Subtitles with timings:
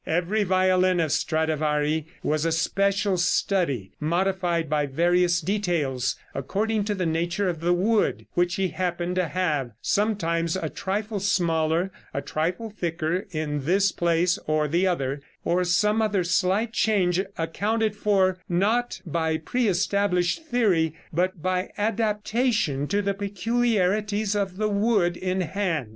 [0.07, 7.05] Every violin of Stradivari was a special study, modified in various details according to the
[7.05, 12.71] nature of the wood which he happened to have, sometimes a trifle smaller, a trifle
[12.71, 19.01] thicker in this place or the other, or some other slight change accounted for not
[19.05, 25.89] by pre established theory, but by adaptation to the peculiarities of the wood in hand.